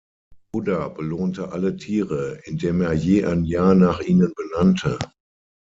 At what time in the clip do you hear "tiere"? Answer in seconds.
1.77-2.41